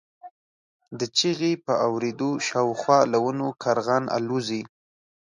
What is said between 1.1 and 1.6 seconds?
چیغې